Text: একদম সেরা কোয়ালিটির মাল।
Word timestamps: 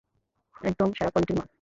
একদম 0.61 0.89
সেরা 0.97 1.09
কোয়ালিটির 1.09 1.37
মাল। 1.37 1.47